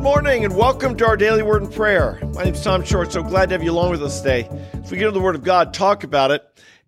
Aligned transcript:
Good 0.00 0.04
morning 0.04 0.44
and 0.46 0.56
welcome 0.56 0.96
to 0.96 1.06
our 1.06 1.16
daily 1.18 1.42
word 1.42 1.60
and 1.60 1.70
prayer. 1.70 2.18
My 2.32 2.44
name 2.44 2.54
is 2.54 2.64
Tom 2.64 2.82
Short, 2.82 3.12
so 3.12 3.22
glad 3.22 3.50
to 3.50 3.54
have 3.54 3.62
you 3.62 3.70
along 3.70 3.90
with 3.90 4.02
us 4.02 4.22
today. 4.22 4.48
As 4.72 4.90
we 4.90 4.96
get 4.96 5.08
into 5.08 5.10
the 5.10 5.20
Word 5.20 5.34
of 5.34 5.44
God, 5.44 5.74
talk 5.74 6.04
about 6.04 6.30
it. 6.30 6.42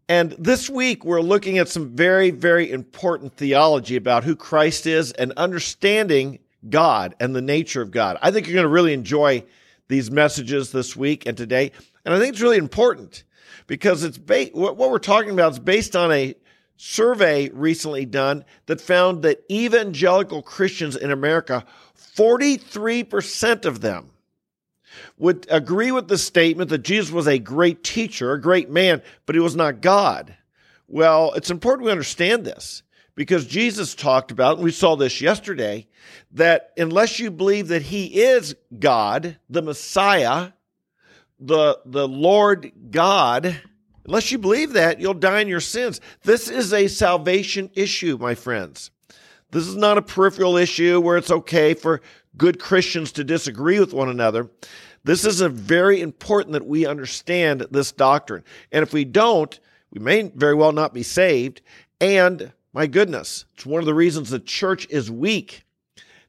And 0.09 0.33
this 0.39 0.71
week 0.71 1.05
we're 1.05 1.21
looking 1.21 1.59
at 1.59 1.69
some 1.69 1.95
very, 1.95 2.31
very 2.31 2.71
important 2.71 3.37
theology 3.37 3.97
about 3.97 4.25
who 4.25 4.35
Christ 4.35 4.87
is 4.87 5.13
and 5.13 5.33
understanding 5.33 6.39
God 6.71 7.15
and 7.21 7.37
the 7.37 7.43
nature 7.43 7.83
of 7.83 7.91
God. 7.91 8.17
I 8.23 8.31
think 8.31 8.47
you're 8.47 8.55
going 8.55 8.65
to 8.65 8.71
really 8.71 8.95
enjoy 8.95 9.45
these 9.89 10.11
messages 10.11 10.73
this 10.73 10.97
week 10.97 11.27
and 11.27 11.37
today. 11.37 11.73
And 12.07 12.15
I 12.15 12.19
think 12.19 12.33
it's 12.33 12.41
really 12.41 12.57
important 12.57 13.25
because 13.67 14.05
it's 14.05 14.17
ba- 14.17 14.49
what 14.55 14.79
we're 14.79 14.99
talking 14.99 15.33
about 15.33 15.53
is 15.53 15.59
based 15.59 15.95
on 15.95 16.13
a 16.13 16.35
survey 16.83 17.49
recently 17.51 18.05
done 18.05 18.45
that 18.67 18.81
found 18.81 19.23
that 19.23 19.45
evangelical 19.49 20.43
Christians 20.43 20.97
in 20.97 21.13
America, 21.13 21.65
43% 22.17 23.65
of 23.65 23.81
them 23.81 24.11
would 25.17 25.47
agree 25.49 25.93
with 25.93 26.09
the 26.09 26.19
statement 26.19 26.71
that 26.71 26.83
Jesus 26.83 27.13
was 27.13 27.29
a 27.29 27.39
great 27.39 27.85
teacher, 27.85 28.33
a 28.33 28.41
great 28.41 28.69
man, 28.69 29.01
but 29.27 29.37
he 29.37 29.41
was 29.41 29.55
not 29.55 29.81
God. 29.81 30.35
Well, 30.89 31.33
it's 31.35 31.53
important 31.53 31.87
we 31.87 31.93
understand 31.93 32.45
this 32.45 32.83
because 33.15 33.47
Jesus 33.47 33.95
talked 33.95 34.33
about, 34.33 34.57
and 34.57 34.65
we 34.65 34.73
saw 34.73 34.97
this 34.97 35.21
yesterday, 35.21 35.87
that 36.33 36.73
unless 36.77 37.21
you 37.21 37.31
believe 37.31 37.69
that 37.69 37.83
he 37.83 38.23
is 38.23 38.57
God, 38.77 39.39
the 39.49 39.63
Messiah, 39.63 40.51
the, 41.39 41.79
the 41.85 42.09
Lord 42.09 42.73
God, 42.91 43.57
unless 44.07 44.31
you 44.31 44.39
believe 44.39 44.73
that, 44.73 45.01
you'll 45.01 45.15
die 45.15 45.41
in 45.41 45.49
your 45.49 45.61
sins. 45.61 46.01
This 46.23 46.49
is 46.49 46.73
a 46.73 46.89
salvation 46.89 47.71
issue, 47.75 48.19
my 48.19 48.35
friends. 48.35 48.91
This 49.51 49.67
is 49.67 49.77
not 49.77 49.99
a 49.99 50.03
peripheral 50.03 50.57
issue 50.57 51.01
where 51.01 51.19
it's 51.19 51.31
okay 51.31 51.75
for 51.75 52.01
good 52.37 52.59
Christians 52.59 53.13
to 53.13 53.25
disagree 53.25 53.79
with 53.79 53.93
one 53.93 54.09
another. 54.09 54.49
This 55.05 55.25
is 55.25 55.41
a 55.41 55.49
very 55.49 56.01
important 56.01 56.53
that 56.53 56.67
we 56.67 56.87
understand 56.87 57.67
this 57.71 57.93
doctrine. 57.93 58.45
And 58.71 58.83
if 58.83 58.93
we 58.93 59.05
don't, 59.05 59.59
we 59.91 60.01
may 60.01 60.23
very 60.23 60.55
well 60.55 60.73
not 60.73 60.95
be 60.95 61.03
saved. 61.03 61.61
And 62.01 62.53
my 62.73 62.87
goodness, 62.87 63.45
it's 63.55 63.67
one 63.67 63.81
of 63.81 63.87
the 63.87 63.95
reasons 63.95 64.31
the 64.31 64.39
church 64.39 64.87
is 64.89 65.11
weak, 65.11 65.65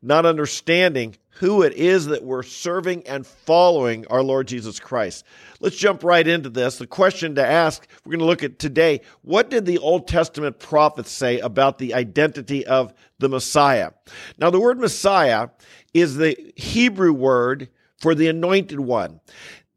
not 0.02 0.26
understanding 0.26 1.16
who 1.36 1.64
it 1.64 1.74
is 1.74 2.06
that 2.06 2.24
we're 2.24 2.44
serving 2.44 3.06
and 3.08 3.26
following 3.26 4.06
our 4.08 4.22
Lord 4.22 4.48
Jesus 4.48 4.80
Christ. 4.80 5.26
Let's 5.60 5.76
jump 5.76 6.04
right 6.04 6.28
into 6.28 6.50
this. 6.50 6.78
The 6.78 6.88
question 6.88 7.36
to 7.36 7.46
ask, 7.46 7.88
we're 8.06 8.12
going 8.12 8.20
to 8.20 8.26
look 8.26 8.44
at 8.44 8.60
today, 8.60 9.02
what 9.24 9.50
did 9.50 9.66
the 9.66 9.80
Old 9.80 10.08
Testament 10.08 10.60
prophets 10.60 11.12
say 11.12 11.40
about 11.40 11.80
the 11.80 11.94
identity 11.94 12.66
of 12.66 12.94
the 13.18 13.30
Messiah? 13.30 13.92
Now, 14.38 14.52
the 14.52 14.60
word 14.60 14.80
Messiah 14.80 15.50
is 15.94 16.18
the 16.18 16.54
Hebrew 16.56 17.14
word 17.14 17.70
for 17.98 18.14
the 18.14 18.28
anointed 18.28 18.80
one. 18.80 19.20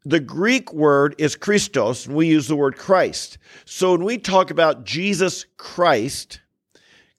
The 0.04 0.20
Greek 0.20 0.72
word 0.72 1.14
is 1.18 1.36
Christos, 1.36 2.06
and 2.06 2.14
we 2.14 2.28
use 2.28 2.48
the 2.48 2.56
word 2.56 2.76
Christ. 2.76 3.38
So 3.64 3.92
when 3.92 4.04
we 4.04 4.18
talk 4.18 4.50
about 4.50 4.84
Jesus 4.84 5.46
Christ, 5.56 6.40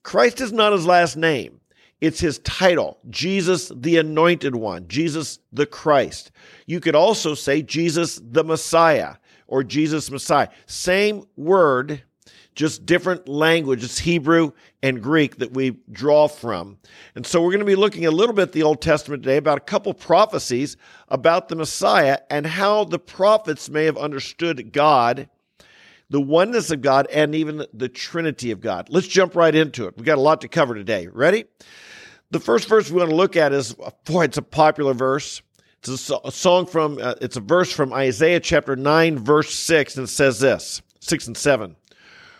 Christ 0.02 0.40
is 0.40 0.52
not 0.52 0.72
his 0.72 0.86
last 0.86 1.16
name. 1.16 1.60
It's 2.00 2.20
his 2.20 2.38
title, 2.40 2.98
Jesus 3.10 3.72
the 3.74 3.96
Anointed 3.98 4.54
One, 4.54 4.86
Jesus 4.86 5.40
the 5.52 5.66
Christ. 5.66 6.30
You 6.66 6.80
could 6.80 6.94
also 6.94 7.34
say 7.34 7.62
Jesus 7.62 8.20
the 8.22 8.44
Messiah 8.44 9.16
or 9.48 9.64
Jesus 9.64 10.10
Messiah. 10.10 10.48
Same 10.66 11.24
word, 11.36 12.02
just 12.54 12.86
different 12.86 13.26
language. 13.26 13.82
It's 13.82 13.98
Hebrew 13.98 14.52
and 14.80 15.02
Greek 15.02 15.36
that 15.38 15.52
we 15.52 15.78
draw 15.90 16.28
from. 16.28 16.78
And 17.16 17.26
so 17.26 17.42
we're 17.42 17.50
going 17.50 17.60
to 17.60 17.64
be 17.64 17.74
looking 17.74 18.06
a 18.06 18.12
little 18.12 18.34
bit 18.34 18.42
at 18.42 18.52
the 18.52 18.62
Old 18.62 18.80
Testament 18.80 19.24
today 19.24 19.36
about 19.36 19.58
a 19.58 19.62
couple 19.62 19.92
prophecies 19.92 20.76
about 21.08 21.48
the 21.48 21.56
Messiah 21.56 22.18
and 22.30 22.46
how 22.46 22.84
the 22.84 22.98
prophets 23.00 23.68
may 23.68 23.86
have 23.86 23.96
understood 23.96 24.72
God 24.72 25.28
the 26.10 26.20
oneness 26.20 26.70
of 26.70 26.80
God, 26.80 27.06
and 27.12 27.34
even 27.34 27.66
the 27.72 27.88
Trinity 27.88 28.50
of 28.50 28.60
God. 28.60 28.88
Let's 28.90 29.06
jump 29.06 29.36
right 29.36 29.54
into 29.54 29.86
it. 29.86 29.96
We've 29.96 30.06
got 30.06 30.18
a 30.18 30.22
lot 30.22 30.40
to 30.40 30.48
cover 30.48 30.74
today. 30.74 31.06
Ready? 31.06 31.44
The 32.30 32.40
first 32.40 32.68
verse 32.68 32.90
we 32.90 32.98
want 32.98 33.10
to 33.10 33.16
look 33.16 33.36
at 33.36 33.52
is, 33.52 33.74
boy, 34.04 34.24
it's 34.24 34.38
a 34.38 34.42
popular 34.42 34.94
verse. 34.94 35.42
It's 35.78 36.10
a, 36.10 36.30
song 36.32 36.66
from, 36.66 36.98
uh, 37.00 37.14
it's 37.20 37.36
a 37.36 37.40
verse 37.40 37.72
from 37.72 37.92
Isaiah 37.92 38.40
chapter 38.40 38.74
9, 38.74 39.18
verse 39.18 39.54
6, 39.54 39.96
and 39.96 40.04
it 40.04 40.10
says 40.10 40.40
this 40.40 40.82
6 41.00 41.28
and 41.28 41.36
7. 41.36 41.76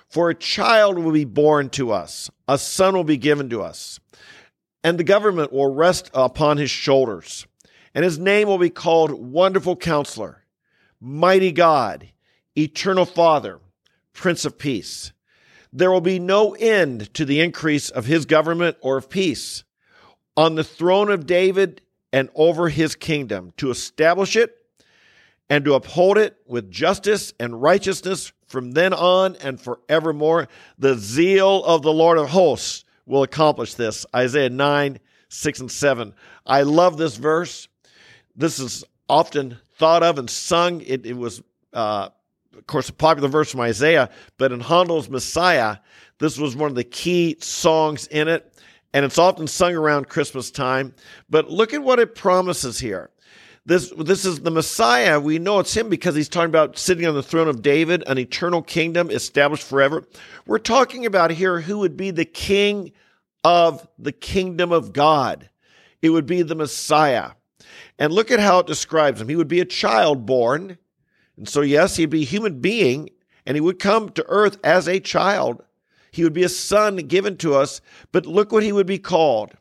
For 0.09 0.31
a 0.31 0.35
child 0.35 0.99
will 0.99 1.13
be 1.13 1.25
born 1.25 1.71
to 1.71 1.93
us, 1.93 2.31
a 2.49 2.59
son 2.59 2.95
will 2.95 3.05
be 3.05 3.17
given 3.17 3.49
to 3.51 3.63
us, 3.63 4.01
and 4.83 4.99
the 4.99 5.05
government 5.05 5.53
will 5.53 5.73
rest 5.73 6.11
upon 6.15 6.57
his 6.57 6.71
shoulders, 6.71 7.47
and 7.95 8.05
his 8.05 8.19
name 8.19 8.49
will 8.49 8.59
be 8.59 8.71
called 8.71 9.13
Wonderful 9.13 9.77
Counselor, 9.77 10.45
Mighty 11.01 11.53
God 11.53 12.09
Eternal 12.57 13.05
Father, 13.05 13.61
Prince 14.13 14.45
of 14.45 14.59
Peace. 14.59 15.13
There 15.73 15.91
will 15.91 16.01
be 16.01 16.19
no 16.19 16.55
end 16.55 17.13
to 17.15 17.25
the 17.25 17.41
increase 17.41 17.91
of 17.91 18.07
his 18.07 18.25
government 18.25 18.77
or 18.81 18.97
of 18.97 19.11
peace 19.11 19.65
on 20.37 20.55
the 20.55 20.65
throne 20.65 21.11
of 21.11 21.27
David 21.27 21.83
and 22.13 22.31
over 22.35 22.69
his 22.69 22.95
kingdom 22.95 23.53
to 23.59 23.71
establish 23.71 24.37
it 24.37 24.57
and 25.51 25.65
to 25.65 25.75
uphold 25.75 26.19
it 26.19 26.37
with 26.47 26.71
justice 26.71 27.33
and 27.39 27.61
righteousness 27.61 28.33
from 28.47 28.73
then 28.73 28.93
on 28.93 29.37
and 29.37 29.61
forevermore. 29.61 30.49
The 30.79 30.97
zeal 30.97 31.65
of 31.65 31.83
the 31.83 31.93
Lord 31.93 32.19
of 32.19 32.31
hosts 32.31 32.85
will 33.07 33.23
accomplish 33.23 33.75
this. 33.75 34.07
Isaiah 34.15 34.51
9, 34.51 34.99
6, 35.29 35.61
and 35.61 35.71
7. 35.71 36.15
I 36.47 36.63
love 36.63 36.97
this 36.97 37.17
verse. 37.17 37.69
This 38.37 38.59
is 38.59 38.85
often 39.09 39.59
thought 39.77 40.03
of 40.03 40.19
and 40.19 40.29
sung. 40.29 40.81
It, 40.83 41.07
it 41.07 41.17
was 41.17 41.43
uh, 41.73 42.11
of 42.59 42.67
course, 42.67 42.89
a 42.89 42.93
popular 42.93 43.29
verse 43.29 43.51
from 43.51 43.61
Isaiah, 43.61 44.11
but 44.37 44.53
in 44.53 44.61
Handel's 44.61 45.09
Messiah, 45.09 45.79
this 46.19 46.39
was 46.39 46.57
one 46.57 46.69
of 46.69 46.75
the 46.75 46.85
key 46.85 47.37
songs 47.41 48.07
in 48.09 48.29
it, 48.29 48.53
and 48.93 49.05
it's 49.05 49.19
often 49.19 49.47
sung 49.47 49.75
around 49.75 50.09
Christmas 50.09 50.51
time. 50.51 50.95
But 51.31 51.51
look 51.51 51.73
at 51.73 51.83
what 51.83 52.01
it 52.01 52.15
promises 52.15 52.79
here. 52.79 53.11
This, 53.65 53.93
this 53.99 54.25
is 54.25 54.41
the 54.41 54.51
Messiah. 54.51 55.21
We 55.21 55.39
know 55.39 55.59
it's 55.59 55.77
him 55.77 55.91
because 55.91 56.15
he's 56.15 56.29
talking 56.29 56.49
about 56.49 56.79
sitting 56.79 57.07
on 57.07 57.15
the 57.15 57.23
throne 57.23 57.49
of 57.49 57.63
David, 57.63 58.03
an 58.07 58.19
eternal 58.19 58.63
kingdom 58.63 59.11
established 59.11 59.65
forever. 59.65 60.05
We're 60.47 60.59
talking 60.59 61.05
about 61.05 61.31
here 61.31 61.61
who 61.61 61.79
would 61.79 61.97
be 61.97 62.11
the 62.11 62.25
king 62.25 62.93
of 63.45 63.87
the 63.99 64.13
kingdom 64.13 64.73
of 64.73 64.93
God. 64.93 65.51
It 66.01 66.11
would 66.11 66.27
be 66.27 66.43
the 66.43 66.55
Messiah. 66.55 67.33
And 67.99 68.13
look 68.13 68.31
at 68.31 68.41
how 68.41 68.61
it 68.61 68.67
describes 68.67 69.21
him. 69.21 69.29
He 69.29 69.37
would 69.37 69.49
be 69.49 69.61
a 69.61 69.67
child 69.67 70.25
born 70.25 70.79
and 71.39 71.49
so, 71.49 71.61
yes, 71.61 71.97
he'd 71.97 72.11
be 72.11 72.23
a 72.23 72.27
human 72.27 72.61
being 72.61 73.11
and 73.47 73.57
he 73.57 73.61
would 73.61 73.79
come 73.79 74.11
to 74.11 74.27
earth 74.29 74.59
as 74.65 74.89
a 74.89 75.01
child. 75.01 75.63
He 76.11 76.25
would 76.25 76.33
be 76.33 76.43
a 76.43 76.49
son 76.49 76.97
given 76.97 77.37
to 77.39 77.55
us, 77.55 77.81
but 78.13 78.27
look 78.27 78.51
what 78.51 78.65
he 78.65 78.73
would 78.73 78.87
be 78.87 78.99
called. 78.99 79.53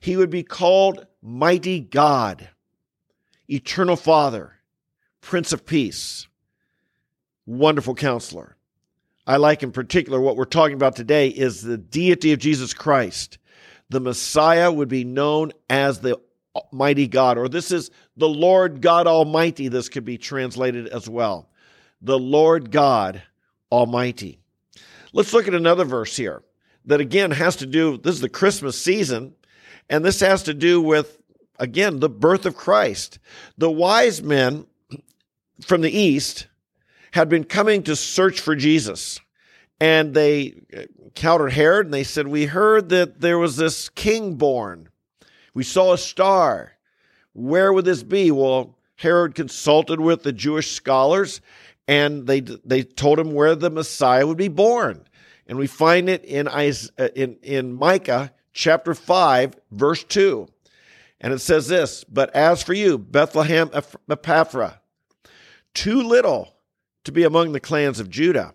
He 0.00 0.16
would 0.16 0.30
be 0.30 0.42
called 0.42 1.06
Mighty 1.22 1.78
God, 1.78 2.48
Eternal 3.48 3.96
Father, 3.96 4.54
Prince 5.20 5.52
of 5.52 5.64
Peace, 5.64 6.26
Wonderful 7.46 7.94
Counselor. 7.94 8.56
I 9.24 9.36
like 9.36 9.62
in 9.62 9.70
particular 9.70 10.20
what 10.20 10.36
we're 10.36 10.44
talking 10.44 10.74
about 10.74 10.96
today 10.96 11.28
is 11.28 11.62
the 11.62 11.78
deity 11.78 12.32
of 12.32 12.40
Jesus 12.40 12.74
Christ. 12.74 13.38
The 13.90 14.00
Messiah 14.00 14.72
would 14.72 14.88
be 14.88 15.04
known 15.04 15.52
as 15.70 16.00
the 16.00 16.18
mighty 16.72 17.06
God, 17.06 17.38
or 17.38 17.48
this 17.48 17.70
is 17.70 17.92
the 18.16 18.28
Lord 18.28 18.80
God 18.80 19.06
Almighty. 19.06 19.68
This 19.68 19.88
could 19.88 20.04
be 20.04 20.18
translated 20.18 20.88
as 20.88 21.08
well. 21.08 21.48
The 22.00 22.18
Lord 22.18 22.70
God 22.70 23.22
Almighty. 23.70 24.38
Let's 25.12 25.32
look 25.32 25.48
at 25.48 25.54
another 25.54 25.84
verse 25.84 26.16
here 26.16 26.42
that 26.84 27.00
again 27.00 27.30
has 27.30 27.56
to 27.56 27.66
do, 27.66 27.96
this 27.96 28.16
is 28.16 28.20
the 28.20 28.28
Christmas 28.28 28.80
season, 28.80 29.34
and 29.88 30.04
this 30.04 30.20
has 30.20 30.42
to 30.44 30.54
do 30.54 30.80
with, 30.80 31.18
again, 31.58 32.00
the 32.00 32.08
birth 32.08 32.46
of 32.46 32.56
Christ. 32.56 33.18
The 33.58 33.70
wise 33.70 34.22
men 34.22 34.66
from 35.60 35.80
the 35.80 35.96
east 35.96 36.48
had 37.12 37.28
been 37.28 37.44
coming 37.44 37.82
to 37.84 37.94
search 37.94 38.40
for 38.40 38.56
Jesus. 38.56 39.20
And 39.80 40.14
they 40.14 40.54
encountered 41.04 41.52
Herod 41.52 41.86
and 41.86 41.94
they 41.94 42.04
said, 42.04 42.28
We 42.28 42.46
heard 42.46 42.88
that 42.90 43.20
there 43.20 43.38
was 43.38 43.56
this 43.56 43.88
king 43.88 44.36
born 44.36 44.88
we 45.54 45.64
saw 45.64 45.92
a 45.92 45.98
star. 45.98 46.71
Where 47.32 47.72
would 47.72 47.84
this 47.84 48.02
be? 48.02 48.30
Well, 48.30 48.76
Herod 48.96 49.34
consulted 49.34 50.00
with 50.00 50.22
the 50.22 50.32
Jewish 50.32 50.72
scholars 50.72 51.40
and 51.88 52.26
they, 52.26 52.40
they 52.40 52.82
told 52.82 53.18
him 53.18 53.32
where 53.32 53.54
the 53.54 53.70
Messiah 53.70 54.26
would 54.26 54.38
be 54.38 54.48
born. 54.48 55.04
And 55.46 55.58
we 55.58 55.66
find 55.66 56.08
it 56.08 56.24
in, 56.24 56.46
uh, 56.48 57.08
in, 57.16 57.36
in 57.42 57.74
Micah 57.74 58.32
chapter 58.52 58.94
5, 58.94 59.54
verse 59.70 60.04
2. 60.04 60.46
And 61.20 61.32
it 61.32 61.40
says 61.40 61.68
this 61.68 62.04
But 62.04 62.34
as 62.34 62.62
for 62.62 62.74
you, 62.74 62.98
Bethlehem 62.98 63.68
Ephrathah, 63.68 64.78
too 65.74 66.02
little 66.02 66.54
to 67.04 67.12
be 67.12 67.24
among 67.24 67.52
the 67.52 67.60
clans 67.60 68.00
of 68.00 68.10
Judah. 68.10 68.54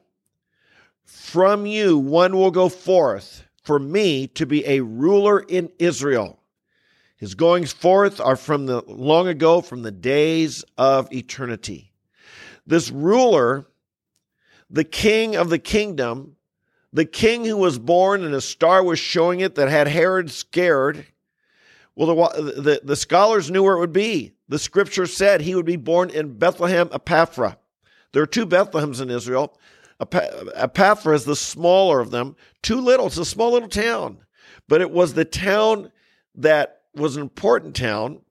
From 1.06 1.66
you 1.66 1.98
one 1.98 2.36
will 2.36 2.52
go 2.52 2.70
forth 2.70 3.46
for 3.64 3.80
me 3.80 4.28
to 4.28 4.46
be 4.46 4.66
a 4.66 4.82
ruler 4.82 5.40
in 5.40 5.70
Israel. 5.80 6.40
His 7.18 7.34
goings 7.34 7.74
forth 7.74 8.22
are 8.22 8.36
from 8.36 8.68
the 8.68 8.84
long 8.88 9.28
ago, 9.28 9.62
from 9.62 9.82
the 9.82 9.92
days 9.92 10.64
of 10.78 11.12
eternity. 11.12 11.92
This 12.66 12.92
ruler, 12.92 13.66
the 14.70 14.84
king 14.84 15.36
of 15.36 15.50
the 15.50 15.60
kingdom, 15.60 16.36
the 16.94 17.06
king 17.06 17.44
who 17.44 17.58
was 17.58 17.80
born 17.80 18.24
and 18.24 18.36
a 18.36 18.42
star 18.42 18.84
was 18.84 19.00
showing 19.00 19.40
it 19.40 19.56
that 19.56 19.70
had 19.70 19.88
Herod 19.88 20.30
scared. 20.30 21.06
Well, 21.96 22.32
the, 22.36 22.42
the, 22.62 22.82
the 22.84 22.96
scholars 22.96 23.50
knew 23.50 23.64
where 23.64 23.76
it 23.76 23.80
would 23.80 23.94
be. 23.94 24.34
The 24.48 24.60
scripture 24.60 25.08
said 25.08 25.42
he 25.42 25.56
would 25.56 25.66
be 25.66 25.76
born 25.76 26.12
in 26.12 26.38
Bethlehem 26.38 26.90
Ephrathah. 26.90 27.58
There 28.14 28.22
are 28.22 28.28
two 28.28 28.46
Bethlehems 28.46 29.02
in 29.02 29.10
Israel. 29.10 29.58
Ephrathah 30.00 31.14
is 31.16 31.26
the 31.26 31.36
smaller 31.36 32.00
of 32.00 32.12
them. 32.12 32.36
Too 32.62 32.80
little. 32.80 33.08
It's 33.08 33.18
a 33.18 33.26
small 33.26 33.54
little 33.54 33.70
town. 33.70 34.20
But 34.68 34.82
it 34.82 34.92
was 34.92 35.14
the 35.14 35.26
town 35.26 35.92
that 36.36 36.77
was 36.98 37.16
an 37.16 37.22
important 37.22 37.76
town. 37.76 38.22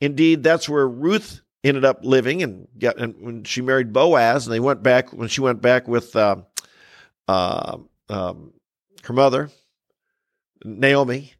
Indeed, 0.00 0.42
that's 0.42 0.68
where 0.68 0.86
Ruth 0.86 1.40
ended 1.64 1.84
up 1.84 2.04
living 2.04 2.42
and, 2.42 2.68
got, 2.78 2.98
and 2.98 3.14
when 3.20 3.44
she 3.44 3.60
married 3.60 3.92
Boaz, 3.92 4.46
and 4.46 4.54
they 4.54 4.60
went 4.60 4.82
back 4.82 5.12
when 5.12 5.28
she 5.28 5.40
went 5.40 5.60
back 5.60 5.88
with 5.88 6.14
uh, 6.14 6.36
uh, 7.26 7.78
um, 8.08 8.52
her 9.04 9.12
mother, 9.12 9.50
Naomi, 10.64 11.32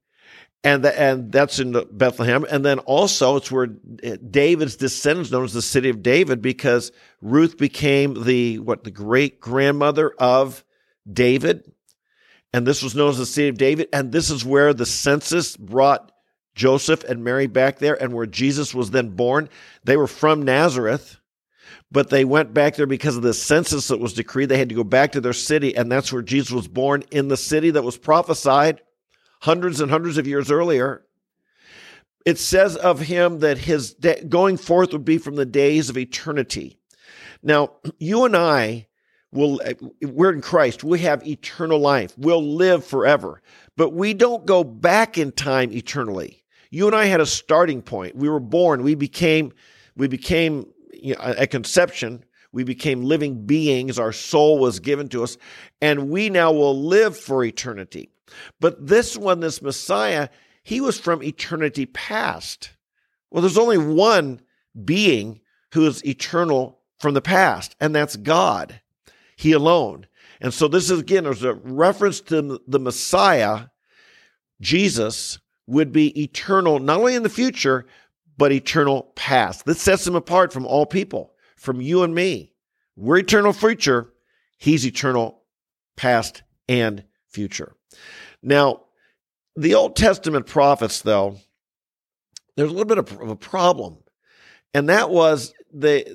and 0.65 0.85
the, 0.85 1.01
and 1.01 1.31
that's 1.31 1.61
in 1.61 1.81
Bethlehem. 1.93 2.45
And 2.51 2.65
then 2.65 2.81
also 2.81 3.37
it's 3.37 3.53
where 3.53 3.67
David's 3.67 4.77
descendants, 4.77 5.31
known 5.31 5.45
as 5.45 5.53
the 5.53 5.63
city 5.63 5.91
of 5.91 6.03
David, 6.03 6.43
because 6.43 6.91
Ruth 7.21 7.57
became 7.57 8.25
the 8.25 8.59
what 8.59 8.83
the 8.83 8.91
great 8.91 9.39
grandmother 9.39 10.13
of 10.19 10.65
David, 11.11 11.71
and 12.53 12.67
this 12.67 12.83
was 12.83 12.97
known 12.97 13.11
as 13.11 13.19
the 13.19 13.27
city 13.27 13.49
of 13.49 13.59
David. 13.59 13.89
And 13.93 14.11
this 14.11 14.31
is 14.31 14.45
where 14.45 14.75
the 14.75 14.87
census 14.87 15.57
brought 15.57 16.11
Joseph 16.57 17.05
and 17.05 17.23
Mary 17.23 17.47
back 17.47 17.79
there, 17.79 18.03
and 18.03 18.13
where 18.13 18.27
Jesus 18.27 18.75
was 18.75 18.91
then 18.91 19.11
born. 19.11 19.49
They 19.85 19.97
were 19.97 20.09
from 20.09 20.43
Nazareth 20.43 21.21
but 21.91 22.11
they 22.11 22.25
went 22.25 22.53
back 22.53 22.75
there 22.75 22.87
because 22.87 23.17
of 23.17 23.23
the 23.23 23.35
census 23.35 23.89
that 23.89 24.01
was 24.01 24.13
decreed. 24.13 24.49
They 24.49 24.59
had 24.59 24.69
to 24.71 24.75
go 24.75 24.85
back 24.85 25.13
to 25.13 25.21
their 25.21 25.33
city, 25.33 25.77
and 25.77 25.91
that's 25.91 26.13
where 26.13 26.23
Jesus 26.23 26.51
was 26.51 26.69
born 26.69 27.05
in 27.11 27.29
the 27.29 27.37
city 27.37 27.71
that 27.71 27.83
was 27.85 27.97
prophesied 27.97 28.81
hundreds 29.41 29.81
and 29.81 29.91
hundreds 29.91 30.19
of 30.19 30.27
years 30.27 30.51
earlier. 30.51 31.05
It 32.25 32.39
says 32.39 32.77
of 32.77 33.01
him 33.01 33.39
that 33.41 33.59
his 33.59 33.95
de- 33.95 34.25
going 34.25 34.57
forth 34.57 34.93
would 34.93 35.05
be 35.05 35.19
from 35.19 35.37
the 35.37 35.47
days 35.47 35.89
of 35.89 35.97
eternity. 35.97 36.77
Now, 37.43 37.75
you 37.99 38.25
and 38.25 38.37
I 38.37 38.89
will, 39.31 39.61
we're 40.03 40.33
in 40.33 40.41
Christ. 40.41 40.83
We 40.83 41.01
have 41.01 41.27
eternal 41.27 41.79
life. 41.79 42.15
We'll 42.19 42.57
live 42.57 42.85
forever, 42.85 43.43
but 43.77 43.93
we 43.93 44.13
don't 44.13 44.45
go 44.45 44.65
back 44.65 45.19
in 45.19 45.31
time 45.31 45.71
eternally. 45.73 46.43
You 46.71 46.87
and 46.87 46.97
I 46.97 47.07
had 47.07 47.21
a 47.21 47.27
starting 47.27 47.83
point. 47.83 48.17
We 48.17 48.29
were 48.29 48.41
born. 48.41 48.83
We 48.83 48.95
became, 48.95 49.53
we 49.97 50.09
became 50.09 50.67
you 50.93 51.15
know, 51.15 51.21
at 51.21 51.51
conception, 51.51 52.25
we 52.53 52.65
became 52.65 53.03
living 53.03 53.47
beings. 53.47 53.99
Our 53.99 54.13
soul 54.13 54.59
was 54.59 54.81
given 54.81 55.09
to 55.11 55.23
us, 55.23 55.37
and 55.81 56.09
we 56.09 56.31
now 56.31 56.53
will 56.53 56.81
live 56.81 57.17
for 57.17 57.45
eternity. 57.45 58.11
But 58.61 58.87
this 58.87 59.17
one, 59.17 59.41
this 59.41 59.63
Messiah, 59.63 60.29
he 60.63 60.81
was 60.81 60.99
from 60.99 61.23
eternity 61.23 61.87
past. 61.87 62.71
Well, 63.31 63.43
there's 63.43 63.59
only 63.59 63.79
one 63.79 64.41
being 64.85 65.41
who 65.73 65.87
is 65.87 66.05
eternal 66.05 66.81
from 66.99 67.15
the 67.15 67.21
past, 67.21 67.77
and 67.81 67.95
that's 67.95 68.17
God, 68.17 68.81
He 69.37 69.53
alone. 69.53 70.07
And 70.41 70.53
so, 70.53 70.69
this 70.69 70.91
is 70.91 71.01
again, 71.01 71.25
there's 71.25 71.45
a 71.45 71.55
reference 71.55 72.21
to 72.23 72.61
the 72.67 72.81
Messiah, 72.81 73.67
Jesus, 74.61 75.39
would 75.67 75.93
be 75.93 76.23
eternal, 76.23 76.79
not 76.79 76.99
only 76.99 77.15
in 77.15 77.23
the 77.23 77.29
future, 77.29 77.87
but 78.39 78.53
eternal 78.53 79.13
past. 79.15 79.65
This 79.65 79.81
sets 79.81 80.07
him 80.07 80.15
apart 80.15 80.53
from 80.53 80.67
all 80.67 80.87
people, 80.87 81.33
from 81.57 81.81
you 81.81 82.03
and 82.03 82.15
me. 82.15 82.53
We're 82.97 83.19
eternal 83.19 83.53
future. 83.53 84.13
He's 84.59 84.87
eternal 84.87 85.43
past 85.97 86.43
and 86.69 87.05
future. 87.29 87.75
Now, 88.43 88.83
the 89.57 89.75
Old 89.75 89.97
Testament 89.97 90.47
prophets, 90.47 91.03
though, 91.03 91.39
there's 92.57 92.71
a 92.71 92.73
little 92.73 92.87
bit 92.87 92.99
of 92.99 93.29
a 93.29 93.37
problem. 93.37 93.99
And 94.75 94.89
that 94.89 95.11
was 95.11 95.55
the, 95.73 96.07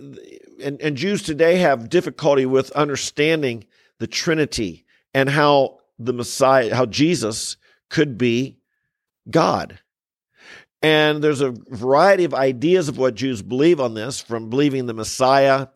and, 0.64 0.82
and 0.82 0.96
Jews 0.96 1.24
today 1.24 1.58
have 1.58 1.90
difficulty 1.90 2.46
with 2.46 2.72
understanding 2.72 3.66
the 4.00 4.08
Trinity 4.08 4.86
and 5.14 5.30
how 5.30 5.80
the 6.00 6.14
Messiah, 6.14 6.74
how 6.74 6.86
Jesus 6.86 7.58
could 7.90 8.18
be 8.18 8.61
God. 9.30 9.80
And 10.82 11.24
there's 11.24 11.42
a 11.42 11.54
variety 11.68 12.24
of 12.24 12.34
ideas 12.34 12.90
of 12.90 12.98
what 12.98 13.16
Jews 13.16 13.42
believe 13.42 13.80
on 13.80 13.94
this, 13.94 14.20
from 14.20 14.50
believing 14.50 14.86
the 14.88 14.94
Messiah 14.94 15.68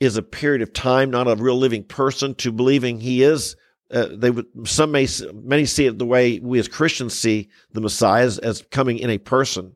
is 0.00 0.16
a 0.16 0.22
period 0.22 0.62
of 0.62 0.72
time, 0.72 1.10
not 1.10 1.28
a 1.28 1.36
real 1.36 1.56
living 1.56 1.84
person, 1.84 2.34
to 2.36 2.50
believing 2.50 2.98
he 2.98 3.22
is. 3.22 3.54
Uh, 3.92 4.06
they 4.12 4.32
some 4.64 4.92
may 4.92 5.06
many 5.34 5.66
see 5.66 5.86
it 5.86 5.98
the 5.98 6.06
way 6.06 6.38
we 6.38 6.58
as 6.58 6.68
Christians 6.68 7.18
see 7.18 7.50
the 7.72 7.80
Messiah 7.80 8.24
as, 8.24 8.38
as 8.38 8.64
coming 8.70 8.98
in 8.98 9.10
a 9.10 9.18
person. 9.18 9.74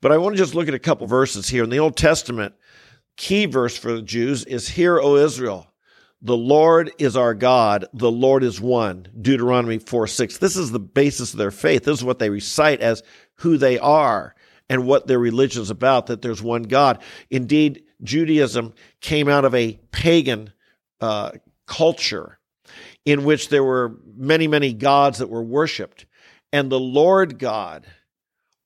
But 0.00 0.12
I 0.12 0.18
want 0.18 0.36
to 0.36 0.42
just 0.42 0.54
look 0.54 0.68
at 0.68 0.74
a 0.74 0.78
couple 0.78 1.06
verses 1.06 1.48
here 1.48 1.64
in 1.64 1.70
the 1.70 1.78
Old 1.78 1.96
Testament. 1.96 2.54
Key 3.16 3.46
verse 3.46 3.76
for 3.76 3.92
the 3.92 4.02
Jews 4.02 4.44
is 4.44 4.68
"Hear, 4.68 5.00
O 5.00 5.16
Israel, 5.16 5.67
the 6.20 6.36
Lord 6.36 6.90
is 6.98 7.16
our 7.16 7.34
God, 7.34 7.86
the 7.92 8.10
Lord 8.10 8.42
is 8.42 8.60
one." 8.60 9.08
Deuteronomy 9.20 9.78
four 9.78 10.06
six. 10.06 10.38
This 10.38 10.56
is 10.56 10.70
the 10.72 10.78
basis 10.78 11.32
of 11.32 11.38
their 11.38 11.50
faith. 11.50 11.84
This 11.84 11.98
is 11.98 12.04
what 12.04 12.18
they 12.18 12.30
recite 12.30 12.80
as 12.80 13.02
who 13.36 13.56
they 13.56 13.78
are 13.78 14.34
and 14.68 14.86
what 14.86 15.06
their 15.06 15.18
religion 15.18 15.62
is 15.62 15.70
about, 15.70 16.06
that 16.06 16.20
there's 16.20 16.42
one 16.42 16.64
God. 16.64 17.00
Indeed, 17.30 17.84
Judaism 18.02 18.74
came 19.00 19.28
out 19.28 19.44
of 19.44 19.54
a 19.54 19.78
pagan 19.92 20.52
uh, 21.00 21.32
culture 21.66 22.38
in 23.04 23.24
which 23.24 23.48
there 23.48 23.64
were 23.64 23.96
many, 24.16 24.46
many 24.46 24.72
gods 24.74 25.18
that 25.18 25.30
were 25.30 25.42
worshiped. 25.42 26.04
And 26.52 26.70
the 26.70 26.80
Lord 26.80 27.38
God, 27.38 27.86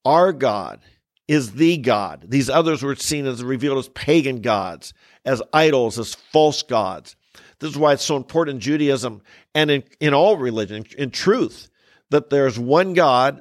our 0.04 0.32
God, 0.32 0.80
is 1.28 1.52
the 1.52 1.76
God. 1.76 2.26
These 2.28 2.50
others 2.50 2.82
were 2.82 2.96
seen 2.96 3.26
as 3.26 3.44
revealed 3.44 3.78
as 3.78 3.88
pagan 3.90 4.40
gods, 4.40 4.92
as 5.24 5.40
idols, 5.52 5.98
as 5.98 6.14
false 6.14 6.62
gods. 6.62 7.14
This 7.62 7.70
is 7.70 7.78
why 7.78 7.92
it's 7.92 8.04
so 8.04 8.16
important 8.16 8.56
in 8.56 8.60
Judaism 8.60 9.22
and 9.54 9.70
in, 9.70 9.84
in 10.00 10.14
all 10.14 10.36
religion, 10.36 10.84
in 10.98 11.10
truth, 11.10 11.70
that 12.10 12.28
there's 12.28 12.58
one 12.58 12.92
God 12.92 13.40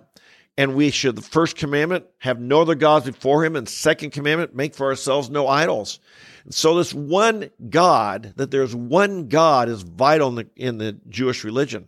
and 0.58 0.76
we 0.76 0.92
should 0.92 1.16
the 1.16 1.22
first 1.22 1.56
commandment 1.56 2.06
have 2.20 2.40
no 2.40 2.62
other 2.62 2.76
gods 2.76 3.08
before 3.08 3.44
him 3.44 3.56
and 3.56 3.68
second 3.68 4.12
commandment 4.12 4.56
make 4.56 4.76
for 4.76 4.88
ourselves 4.88 5.30
no 5.30 5.48
idols. 5.48 6.00
And 6.44 6.54
so 6.54 6.76
this 6.76 6.94
one 6.94 7.50
god 7.70 8.34
that 8.36 8.52
there's 8.52 8.76
one 8.76 9.28
god 9.28 9.70
is 9.70 9.82
vital 9.82 10.30
in 10.30 10.36
the, 10.36 10.48
in 10.56 10.78
the 10.78 10.98
jewish 11.10 11.44
religion. 11.44 11.88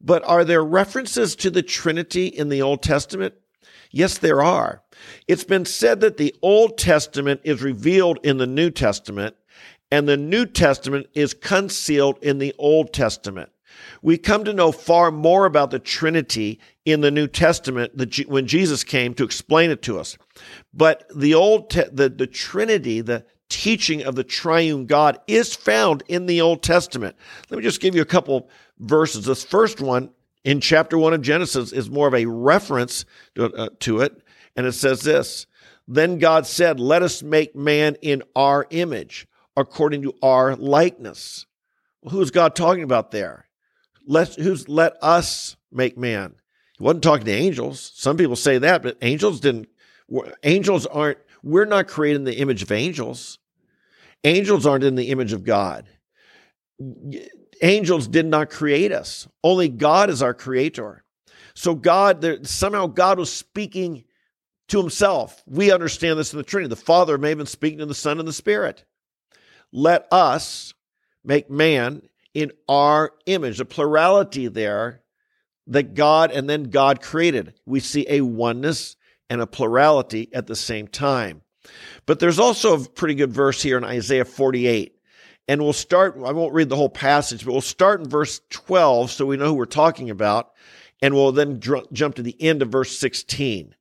But 0.00 0.24
are 0.24 0.44
there 0.44 0.64
references 0.64 1.36
to 1.36 1.50
the 1.50 1.62
trinity 1.62 2.26
in 2.26 2.48
the 2.48 2.62
old 2.62 2.82
testament? 2.82 3.34
Yes 3.92 4.18
there 4.18 4.42
are. 4.42 4.82
It's 5.28 5.44
been 5.44 5.64
said 5.64 6.00
that 6.00 6.16
the 6.16 6.34
old 6.42 6.78
testament 6.78 7.42
is 7.44 7.62
revealed 7.62 8.18
in 8.24 8.38
the 8.38 8.46
new 8.46 8.70
testament 8.70 9.36
and 9.90 10.08
the 10.08 10.16
new 10.16 10.46
testament 10.46 11.06
is 11.14 11.34
concealed 11.34 12.18
in 12.22 12.38
the 12.38 12.54
old 12.58 12.92
testament 12.92 13.50
we 14.02 14.18
come 14.18 14.44
to 14.44 14.52
know 14.52 14.72
far 14.72 15.10
more 15.10 15.46
about 15.46 15.70
the 15.70 15.78
Trinity 15.78 16.58
in 16.84 17.00
the 17.00 17.10
New 17.10 17.26
Testament 17.26 17.92
when 18.26 18.46
Jesus 18.46 18.84
came 18.84 19.14
to 19.14 19.24
explain 19.24 19.70
it 19.70 19.82
to 19.82 19.98
us. 19.98 20.16
But 20.72 21.10
the 21.14 21.34
old 21.34 21.70
the, 21.70 22.08
the 22.08 22.26
Trinity, 22.26 23.00
the 23.00 23.24
teaching 23.48 24.02
of 24.02 24.14
the 24.14 24.24
triune 24.24 24.86
God 24.86 25.18
is 25.26 25.54
found 25.54 26.02
in 26.08 26.26
the 26.26 26.40
Old 26.40 26.62
Testament. 26.62 27.16
Let 27.50 27.58
me 27.58 27.62
just 27.62 27.80
give 27.80 27.94
you 27.94 28.02
a 28.02 28.06
couple 28.06 28.48
verses. 28.78 29.26
This 29.26 29.44
first 29.44 29.80
one 29.80 30.10
in 30.44 30.60
chapter 30.60 30.96
1 30.96 31.12
of 31.12 31.20
Genesis 31.20 31.72
is 31.72 31.90
more 31.90 32.08
of 32.08 32.14
a 32.14 32.24
reference 32.24 33.04
to, 33.34 33.52
uh, 33.52 33.68
to 33.80 34.00
it 34.00 34.22
and 34.56 34.66
it 34.66 34.72
says 34.72 35.02
this, 35.02 35.46
then 35.86 36.18
God 36.18 36.46
said, 36.46 36.80
"Let 36.80 37.02
us 37.02 37.22
make 37.22 37.54
man 37.54 37.96
in 38.00 38.22
our 38.36 38.66
image, 38.70 39.26
according 39.56 40.02
to 40.02 40.14
our 40.22 40.56
likeness." 40.56 41.46
Well, 42.02 42.12
who's 42.12 42.30
God 42.30 42.54
talking 42.54 42.82
about 42.82 43.10
there? 43.10 43.50
let 44.06 44.34
who's 44.34 44.68
let 44.68 44.94
us 45.02 45.56
make 45.70 45.96
man. 45.96 46.34
He 46.76 46.84
wasn't 46.84 47.04
talking 47.04 47.26
to 47.26 47.32
angels. 47.32 47.92
Some 47.94 48.16
people 48.16 48.36
say 48.36 48.58
that, 48.58 48.82
but 48.82 48.98
angels 49.02 49.40
didn't. 49.40 49.68
Angels 50.42 50.86
aren't. 50.86 51.18
We're 51.42 51.64
not 51.64 51.88
created 51.88 52.16
in 52.16 52.24
the 52.24 52.38
image 52.38 52.62
of 52.62 52.72
angels. 52.72 53.38
Angels 54.24 54.66
aren't 54.66 54.84
in 54.84 54.96
the 54.96 55.08
image 55.10 55.32
of 55.32 55.44
God. 55.44 55.86
Angels 57.62 58.08
did 58.08 58.26
not 58.26 58.50
create 58.50 58.92
us. 58.92 59.28
Only 59.44 59.68
God 59.68 60.10
is 60.10 60.22
our 60.22 60.34
creator. 60.34 61.04
So 61.54 61.74
God, 61.74 62.20
there, 62.20 62.44
somehow 62.44 62.86
God 62.86 63.18
was 63.18 63.32
speaking 63.32 64.04
to 64.68 64.78
himself. 64.78 65.42
We 65.46 65.72
understand 65.72 66.18
this 66.18 66.32
in 66.32 66.38
the 66.38 66.42
Trinity. 66.42 66.68
The 66.68 66.76
Father 66.76 67.16
may 67.16 67.30
have 67.30 67.38
been 67.38 67.46
speaking 67.46 67.78
to 67.78 67.86
the 67.86 67.94
Son 67.94 68.18
and 68.18 68.28
the 68.28 68.32
Spirit. 68.32 68.84
Let 69.72 70.06
us 70.10 70.74
make 71.24 71.50
man 71.50 72.02
in 72.34 72.52
our 72.68 73.12
image, 73.26 73.58
the 73.58 73.64
plurality 73.64 74.48
there 74.48 75.02
that 75.66 75.94
God 75.94 76.30
and 76.32 76.48
then 76.48 76.64
God 76.64 77.00
created. 77.00 77.54
We 77.66 77.80
see 77.80 78.06
a 78.08 78.20
oneness 78.22 78.96
and 79.28 79.40
a 79.40 79.46
plurality 79.46 80.28
at 80.32 80.46
the 80.46 80.56
same 80.56 80.88
time. 80.88 81.42
But 82.06 82.18
there's 82.18 82.38
also 82.38 82.74
a 82.74 82.88
pretty 82.88 83.14
good 83.14 83.32
verse 83.32 83.62
here 83.62 83.78
in 83.78 83.84
Isaiah 83.84 84.24
48. 84.24 84.96
And 85.46 85.62
we'll 85.62 85.72
start, 85.72 86.16
I 86.24 86.32
won't 86.32 86.54
read 86.54 86.68
the 86.68 86.76
whole 86.76 86.88
passage, 86.88 87.44
but 87.44 87.52
we'll 87.52 87.60
start 87.60 88.00
in 88.00 88.08
verse 88.08 88.40
12 88.50 89.10
so 89.10 89.26
we 89.26 89.36
know 89.36 89.46
who 89.46 89.54
we're 89.54 89.66
talking 89.66 90.10
about. 90.10 90.52
And 91.02 91.14
we'll 91.14 91.32
then 91.32 91.58
dr- 91.58 91.92
jump 91.92 92.16
to 92.16 92.22
the 92.22 92.40
end 92.40 92.62
of 92.62 92.68
verse 92.68 92.96
16. 92.98 93.74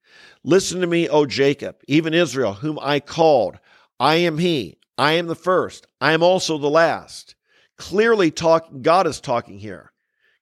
Listen 0.43 0.81
to 0.81 0.87
me, 0.87 1.09
O 1.09 1.25
Jacob, 1.25 1.77
even 1.87 2.13
Israel, 2.13 2.53
whom 2.53 2.79
I 2.81 2.99
called. 2.99 3.59
I 3.99 4.15
am 4.15 4.37
he. 4.37 4.78
I 4.99 5.13
am 5.13 5.27
the 5.27 5.35
first. 5.35 5.87
I 6.01 6.11
am 6.11 6.21
also 6.21 6.57
the 6.57 6.69
last. 6.69 7.35
Clearly, 7.77 8.31
talk, 8.31 8.67
God 8.81 9.07
is 9.07 9.21
talking 9.21 9.57
here. 9.57 9.93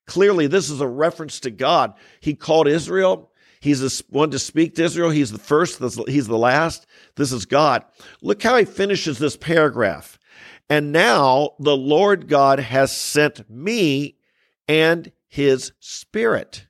Clearly, 0.08 0.48
this 0.48 0.72
is 0.72 0.82
a 0.82 0.88
reference 0.88 1.40
to 1.42 1.52
God. 1.52 1.94
He 2.22 2.34
called 2.34 2.68
Israel. 2.68 3.32
He's 3.60 3.82
the 3.82 4.04
one 4.10 4.32
to 4.32 4.40
speak 4.40 4.74
to 4.76 4.84
Israel. 4.84 5.12
He's 5.12 5.32
the 5.32 5.38
first. 5.38 5.80
He's 6.08 6.26
the 6.26 6.38
last. 6.38 6.88
This 7.16 7.32
is 7.32 7.46
God. 7.46 7.86
Look 8.24 8.42
how 8.42 8.58
he 8.58 8.66
finishes 8.66 9.20
this 9.20 9.38
paragraph. 9.38 10.18
And 10.72 10.92
now 10.92 11.52
the 11.60 11.78
Lord 11.78 12.28
God 12.28 12.60
has 12.60 12.92
sent 12.92 13.48
me 13.48 14.18
and 14.68 15.12
his 15.28 15.72
spirit. 15.80 16.66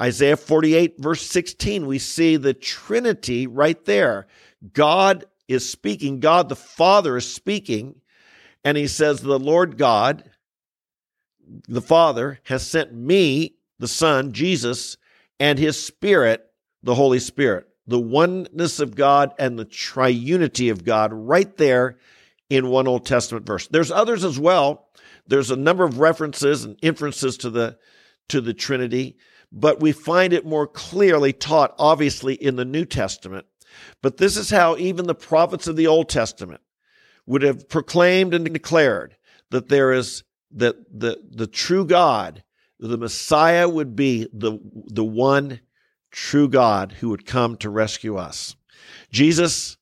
Isaiah 0.00 0.38
48, 0.38 0.94
verse 0.98 1.26
16, 1.26 1.86
we 1.86 1.98
see 1.98 2.38
the 2.38 2.54
Trinity 2.54 3.46
right 3.46 3.84
there. 3.84 4.26
God 4.72 5.26
is 5.50 5.68
speaking, 5.68 6.20
God 6.20 6.48
the 6.48 6.56
Father 6.56 7.16
is 7.16 7.30
speaking, 7.30 8.00
and 8.64 8.76
he 8.76 8.86
says, 8.86 9.20
The 9.20 9.38
Lord 9.38 9.76
God, 9.76 10.30
the 11.68 11.82
Father, 11.82 12.38
has 12.44 12.66
sent 12.66 12.94
me, 12.94 13.56
the 13.78 13.88
Son, 13.88 14.32
Jesus, 14.32 14.96
and 15.40 15.58
his 15.58 15.82
Spirit, 15.82 16.46
the 16.82 16.94
Holy 16.94 17.18
Spirit. 17.18 17.66
The 17.86 17.98
oneness 17.98 18.78
of 18.78 18.94
God 18.94 19.32
and 19.38 19.58
the 19.58 19.64
triunity 19.64 20.70
of 20.70 20.84
God 20.84 21.12
right 21.12 21.56
there 21.56 21.98
in 22.48 22.68
one 22.68 22.86
Old 22.86 23.04
Testament 23.04 23.46
verse. 23.46 23.66
There's 23.66 23.90
others 23.90 24.22
as 24.24 24.38
well. 24.38 24.88
There's 25.26 25.50
a 25.50 25.56
number 25.56 25.82
of 25.82 25.98
references 25.98 26.64
and 26.64 26.78
inferences 26.82 27.36
to 27.38 27.50
the 27.50 27.78
to 28.28 28.40
the 28.40 28.54
Trinity, 28.54 29.16
but 29.50 29.80
we 29.80 29.90
find 29.90 30.32
it 30.32 30.46
more 30.46 30.68
clearly 30.68 31.32
taught 31.32 31.74
obviously 31.78 32.34
in 32.34 32.54
the 32.54 32.64
New 32.64 32.84
Testament. 32.84 33.46
But 34.02 34.16
this 34.16 34.36
is 34.36 34.50
how 34.50 34.76
even 34.76 35.06
the 35.06 35.14
prophets 35.14 35.66
of 35.66 35.76
the 35.76 35.86
Old 35.86 36.08
Testament 36.08 36.60
would 37.26 37.42
have 37.42 37.68
proclaimed 37.68 38.34
and 38.34 38.50
declared 38.52 39.16
that 39.50 39.68
there 39.68 39.92
is 39.92 40.24
that 40.52 40.76
the 40.92 41.20
the 41.30 41.46
true 41.46 41.84
God, 41.84 42.42
the 42.78 42.98
Messiah 42.98 43.68
would 43.68 43.94
be 43.94 44.26
the 44.32 44.58
the 44.86 45.04
one 45.04 45.60
true 46.10 46.48
God 46.48 46.92
who 46.92 47.10
would 47.10 47.26
come 47.26 47.56
to 47.58 47.70
rescue 47.70 48.16
us. 48.16 48.56
Jesus, 49.10 49.76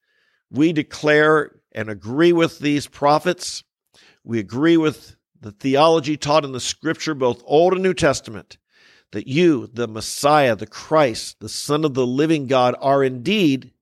we 0.50 0.72
declare 0.72 1.56
and 1.72 1.88
agree 1.88 2.32
with 2.32 2.58
these 2.58 2.86
prophets. 2.86 3.64
We 4.24 4.38
agree 4.38 4.76
with 4.76 5.16
the 5.40 5.52
theology 5.52 6.16
taught 6.16 6.44
in 6.44 6.52
the 6.52 6.60
scripture, 6.60 7.14
both 7.14 7.42
Old 7.46 7.72
and 7.72 7.82
New 7.82 7.94
Testament, 7.94 8.58
that 9.12 9.26
you, 9.26 9.68
the 9.72 9.88
Messiah, 9.88 10.56
the 10.56 10.66
Christ, 10.66 11.40
the 11.40 11.48
Son 11.48 11.84
of 11.84 11.94
the 11.94 12.06
living 12.06 12.46
God, 12.46 12.74
are 12.80 13.04
indeed 13.04 13.72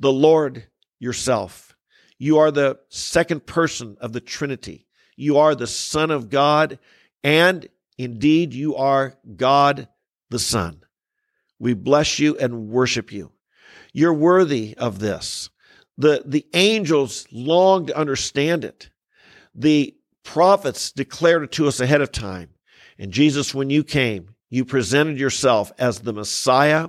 the 0.00 0.12
Lord 0.12 0.66
yourself. 0.98 1.76
You 2.18 2.38
are 2.38 2.50
the 2.50 2.78
second 2.88 3.46
person 3.46 3.96
of 4.00 4.12
the 4.12 4.20
Trinity. 4.20 4.86
You 5.16 5.38
are 5.38 5.54
the 5.54 5.66
Son 5.66 6.10
of 6.10 6.30
God, 6.30 6.78
and 7.22 7.68
indeed 7.98 8.54
you 8.54 8.76
are 8.76 9.14
God 9.36 9.88
the 10.30 10.38
Son. 10.38 10.82
We 11.58 11.74
bless 11.74 12.18
you 12.18 12.36
and 12.36 12.68
worship 12.68 13.12
you. 13.12 13.32
You're 13.92 14.14
worthy 14.14 14.74
of 14.76 14.98
this. 14.98 15.50
The, 15.96 16.22
the 16.26 16.46
angels 16.52 17.26
long 17.30 17.86
to 17.86 17.96
understand 17.96 18.64
it. 18.64 18.90
The 19.54 19.94
prophets 20.24 20.90
declared 20.90 21.44
it 21.44 21.52
to 21.52 21.68
us 21.68 21.78
ahead 21.78 22.00
of 22.00 22.10
time. 22.10 22.50
And 22.98 23.12
Jesus, 23.12 23.54
when 23.54 23.70
you 23.70 23.84
came, 23.84 24.34
you 24.50 24.64
presented 24.64 25.18
yourself 25.18 25.72
as 25.78 26.00
the 26.00 26.12
Messiah, 26.12 26.88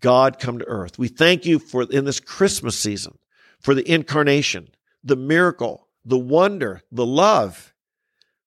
God 0.00 0.38
come 0.38 0.58
to 0.58 0.66
earth. 0.66 0.98
We 0.98 1.08
thank 1.08 1.46
you 1.46 1.58
for 1.58 1.82
in 1.82 2.04
this 2.04 2.20
Christmas 2.20 2.78
season 2.78 3.18
for 3.60 3.74
the 3.74 3.88
incarnation, 3.90 4.68
the 5.04 5.16
miracle, 5.16 5.88
the 6.04 6.18
wonder, 6.18 6.82
the 6.90 7.06
love 7.06 7.74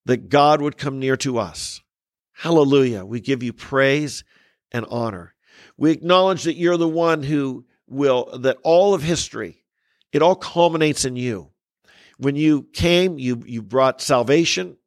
that 0.06 0.30
God 0.30 0.62
would 0.62 0.78
come 0.78 1.00
near 1.00 1.16
to 1.18 1.38
us. 1.38 1.82
Hallelujah. 2.34 3.06
We 3.06 3.22
give 3.22 3.44
you 3.44 3.54
praise 3.54 4.24
and 4.72 4.86
honor. 4.90 5.34
We 5.78 5.92
acknowledge 5.92 6.44
that 6.44 6.58
you're 6.58 6.78
the 6.78 6.88
one 6.88 7.24
who 7.24 7.66
will, 7.88 8.38
that 8.40 8.58
all 8.64 8.94
of 8.94 9.04
history, 9.04 9.64
it 10.12 10.22
all 10.22 10.36
culminates 10.36 11.06
in 11.06 11.16
you. 11.16 11.52
When 12.18 12.36
you 12.36 12.68
came, 12.74 13.18
you, 13.20 13.44
you 13.46 13.62
brought 13.62 14.02
salvation 14.02 14.78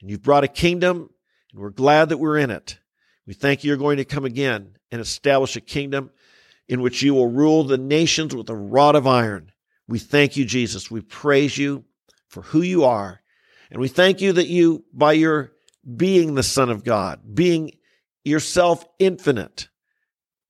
and 0.00 0.10
you've 0.10 0.22
brought 0.22 0.44
a 0.44 0.48
kingdom, 0.48 1.10
and 1.52 1.60
we're 1.60 1.70
glad 1.70 2.10
that 2.10 2.18
we're 2.18 2.38
in 2.38 2.50
it. 2.50 2.78
We 3.26 3.34
thank 3.34 3.64
you 3.64 3.68
you're 3.68 3.76
going 3.76 3.98
to 3.98 4.04
come 4.04 4.24
again 4.24 4.76
and 4.90 5.00
establish 5.00 5.56
a 5.56 5.60
kingdom 5.60 6.10
in 6.68 6.80
which 6.80 7.02
you 7.02 7.14
will 7.14 7.30
rule 7.30 7.64
the 7.64 7.78
nations 7.78 8.34
with 8.34 8.48
a 8.48 8.56
rod 8.56 8.94
of 8.94 9.06
iron. 9.06 9.52
We 9.88 9.98
thank 9.98 10.36
you, 10.36 10.44
Jesus. 10.44 10.90
We 10.90 11.00
praise 11.00 11.58
you 11.58 11.84
for 12.28 12.42
who 12.42 12.62
you 12.62 12.84
are. 12.84 13.20
And 13.70 13.80
we 13.80 13.88
thank 13.88 14.20
you 14.20 14.32
that 14.32 14.48
you, 14.48 14.84
by 14.92 15.12
your 15.12 15.52
being 15.96 16.34
the 16.34 16.42
Son 16.42 16.70
of 16.70 16.84
God, 16.84 17.20
being 17.34 17.72
yourself 18.24 18.84
infinite 18.98 19.68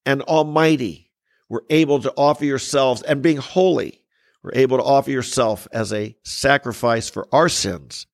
and 0.04 0.22
almighty, 0.22 1.10
were 1.48 1.64
able 1.68 2.00
to 2.00 2.12
offer 2.16 2.44
yourselves 2.44 3.02
and 3.02 3.22
being 3.22 3.36
holy, 3.36 4.02
were 4.42 4.52
able 4.54 4.78
to 4.78 4.84
offer 4.84 5.10
yourself 5.10 5.66
as 5.72 5.92
a 5.92 6.16
sacrifice 6.22 7.08
for 7.08 7.26
our 7.32 7.48
sins 7.48 8.06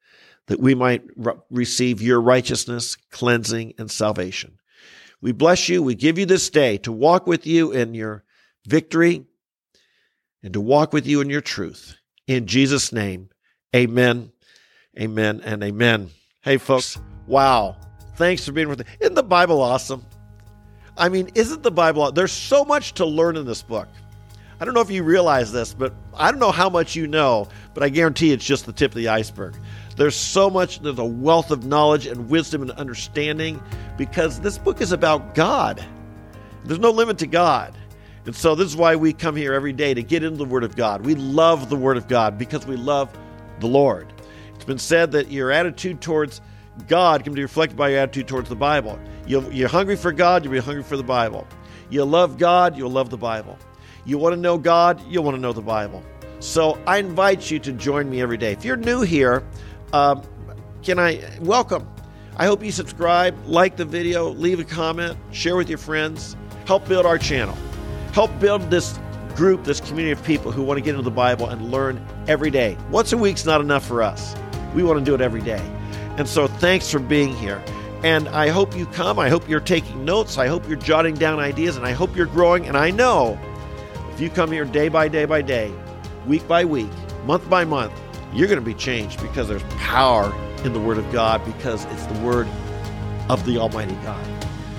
that 0.46 0.60
we 0.60 0.74
might 0.74 1.02
re- 1.16 1.34
receive 1.50 2.00
your 2.00 2.20
righteousness, 2.20 2.96
cleansing, 3.10 3.74
and 3.78 3.90
salvation. 3.90 4.58
We 5.20 5.32
bless 5.32 5.68
you. 5.68 5.82
We 5.82 5.94
give 5.94 6.18
you 6.18 6.26
this 6.26 6.50
day 6.50 6.78
to 6.78 6.92
walk 6.92 7.26
with 7.26 7.46
you 7.46 7.72
in 7.72 7.94
your 7.94 8.24
victory 8.66 9.24
and 10.42 10.52
to 10.52 10.60
walk 10.60 10.92
with 10.92 11.06
you 11.06 11.20
in 11.20 11.30
your 11.30 11.40
truth. 11.40 11.96
In 12.26 12.46
Jesus' 12.46 12.92
name, 12.92 13.30
amen, 13.74 14.32
amen, 14.98 15.40
and 15.44 15.62
amen. 15.62 16.10
Hey, 16.42 16.58
folks, 16.58 16.98
wow. 17.26 17.76
Thanks 18.16 18.44
for 18.44 18.52
being 18.52 18.68
with 18.68 18.80
me. 18.80 18.84
Isn't 19.00 19.14
the 19.14 19.22
Bible 19.22 19.60
awesome? 19.60 20.04
I 20.96 21.08
mean, 21.08 21.30
isn't 21.34 21.62
the 21.62 21.70
Bible? 21.70 22.10
There's 22.12 22.32
so 22.32 22.64
much 22.64 22.94
to 22.94 23.04
learn 23.04 23.36
in 23.36 23.44
this 23.44 23.62
book. 23.62 23.88
I 24.58 24.64
don't 24.64 24.72
know 24.72 24.80
if 24.80 24.90
you 24.90 25.02
realize 25.02 25.52
this, 25.52 25.74
but 25.74 25.94
I 26.14 26.30
don't 26.30 26.40
know 26.40 26.50
how 26.50 26.70
much 26.70 26.96
you 26.96 27.06
know, 27.06 27.48
but 27.74 27.82
I 27.82 27.90
guarantee 27.90 28.32
it's 28.32 28.44
just 28.44 28.64
the 28.64 28.72
tip 28.72 28.92
of 28.92 28.96
the 28.96 29.08
iceberg. 29.08 29.54
There's 29.96 30.14
so 30.14 30.50
much, 30.50 30.80
there's 30.80 30.98
a 30.98 31.04
wealth 31.04 31.50
of 31.50 31.64
knowledge 31.64 32.06
and 32.06 32.28
wisdom 32.28 32.62
and 32.62 32.70
understanding 32.72 33.62
because 33.96 34.40
this 34.40 34.58
book 34.58 34.80
is 34.80 34.92
about 34.92 35.34
God. 35.34 35.84
There's 36.64 36.80
no 36.80 36.90
limit 36.90 37.18
to 37.18 37.26
God. 37.26 37.74
And 38.26 38.34
so 38.34 38.54
this 38.54 38.66
is 38.68 38.76
why 38.76 38.96
we 38.96 39.12
come 39.12 39.36
here 39.36 39.54
every 39.54 39.72
day 39.72 39.94
to 39.94 40.02
get 40.02 40.22
into 40.22 40.36
the 40.36 40.44
Word 40.44 40.64
of 40.64 40.76
God. 40.76 41.06
We 41.06 41.14
love 41.14 41.70
the 41.70 41.76
Word 41.76 41.96
of 41.96 42.08
God 42.08 42.36
because 42.36 42.66
we 42.66 42.76
love 42.76 43.16
the 43.60 43.68
Lord. 43.68 44.12
It's 44.54 44.64
been 44.64 44.78
said 44.78 45.12
that 45.12 45.30
your 45.30 45.50
attitude 45.50 46.00
towards 46.00 46.40
God 46.88 47.24
can 47.24 47.32
be 47.32 47.40
reflected 47.40 47.76
by 47.76 47.90
your 47.90 48.00
attitude 48.00 48.28
towards 48.28 48.48
the 48.48 48.56
Bible. 48.56 48.98
You're 49.26 49.68
hungry 49.68 49.96
for 49.96 50.12
God, 50.12 50.44
you'll 50.44 50.52
be 50.52 50.58
hungry 50.58 50.82
for 50.82 50.96
the 50.96 51.04
Bible. 51.04 51.46
You 51.88 52.04
love 52.04 52.36
God, 52.36 52.76
you'll 52.76 52.90
love 52.90 53.10
the 53.10 53.16
Bible. 53.16 53.58
You 54.04 54.18
want 54.18 54.34
to 54.34 54.40
know 54.40 54.58
God, 54.58 55.00
you'll 55.08 55.24
want 55.24 55.36
to 55.36 55.40
know 55.40 55.52
the 55.52 55.62
Bible. 55.62 56.02
So 56.40 56.78
I 56.86 56.98
invite 56.98 57.50
you 57.50 57.58
to 57.60 57.72
join 57.72 58.10
me 58.10 58.20
every 58.20 58.36
day. 58.36 58.52
If 58.52 58.64
you're 58.64 58.76
new 58.76 59.00
here, 59.00 59.42
um, 59.92 60.22
can 60.82 60.98
I 60.98 61.22
welcome? 61.40 61.88
I 62.36 62.46
hope 62.46 62.62
you 62.62 62.70
subscribe, 62.70 63.36
like 63.46 63.76
the 63.76 63.84
video, 63.84 64.28
leave 64.28 64.60
a 64.60 64.64
comment, 64.64 65.16
share 65.32 65.56
with 65.56 65.68
your 65.68 65.78
friends, 65.78 66.36
help 66.66 66.86
build 66.86 67.06
our 67.06 67.18
channel, 67.18 67.56
help 68.12 68.38
build 68.38 68.70
this 68.70 68.98
group, 69.36 69.64
this 69.64 69.80
community 69.80 70.12
of 70.12 70.22
people 70.24 70.50
who 70.50 70.62
want 70.62 70.78
to 70.78 70.82
get 70.82 70.90
into 70.90 71.02
the 71.02 71.10
Bible 71.10 71.48
and 71.48 71.70
learn 71.70 72.04
every 72.26 72.50
day. 72.50 72.76
Once 72.90 73.12
a 73.12 73.18
week's 73.18 73.44
not 73.44 73.60
enough 73.60 73.86
for 73.86 74.02
us. 74.02 74.34
We 74.74 74.82
want 74.82 74.98
to 74.98 75.04
do 75.04 75.14
it 75.14 75.20
every 75.20 75.42
day. 75.42 75.62
And 76.16 76.26
so 76.28 76.46
thanks 76.46 76.90
for 76.90 76.98
being 76.98 77.34
here. 77.36 77.62
And 78.02 78.28
I 78.28 78.48
hope 78.48 78.76
you 78.76 78.86
come. 78.86 79.18
I 79.18 79.28
hope 79.28 79.48
you're 79.48 79.60
taking 79.60 80.04
notes. 80.04 80.38
I 80.38 80.46
hope 80.46 80.66
you're 80.68 80.78
jotting 80.78 81.14
down 81.14 81.40
ideas. 81.40 81.76
And 81.76 81.86
I 81.86 81.92
hope 81.92 82.16
you're 82.16 82.26
growing. 82.26 82.66
And 82.66 82.76
I 82.76 82.90
know 82.90 83.38
if 84.12 84.20
you 84.20 84.30
come 84.30 84.52
here 84.52 84.64
day 84.64 84.88
by 84.88 85.08
day 85.08 85.24
by 85.24 85.42
day, 85.42 85.72
week 86.26 86.46
by 86.48 86.64
week, 86.64 86.90
month 87.24 87.48
by 87.50 87.64
month, 87.64 87.92
you're 88.36 88.48
going 88.48 88.60
to 88.60 88.64
be 88.64 88.74
changed 88.74 89.20
because 89.22 89.48
there's 89.48 89.62
power 89.78 90.32
in 90.64 90.72
the 90.72 90.80
Word 90.80 90.98
of 90.98 91.10
God 91.10 91.44
because 91.44 91.84
it's 91.86 92.06
the 92.06 92.20
Word 92.20 92.46
of 93.28 93.44
the 93.46 93.58
Almighty 93.58 93.94
God. 93.96 94.24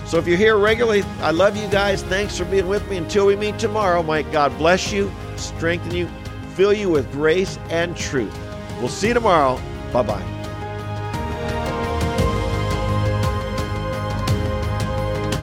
So 0.06 0.18
if 0.18 0.28
you're 0.28 0.38
here 0.38 0.58
regularly, 0.58 1.04
I 1.20 1.32
love 1.32 1.58
you 1.58 1.68
guys. 1.68 2.04
Thanks 2.04 2.38
for 2.38 2.46
being 2.46 2.68
with 2.68 2.88
me. 2.90 2.98
Until 2.98 3.26
we 3.26 3.36
meet 3.36 3.60
tomorrow, 3.60 4.02
might 4.04 4.32
God 4.32 4.58
bless 4.58 4.92
you, 4.94 5.12
strengthen 5.36 5.94
you, 5.94 6.08
fill 6.54 6.72
you 6.72 6.90
with 6.90 7.12
grace 7.12 7.58
and 7.70 7.98
truth. 7.98 8.34
We'll 8.80 8.90
see 8.90 9.10
you 9.10 9.16
tomorrow. 9.16 9.60
Bye 9.92 10.04
bye. 10.04 10.37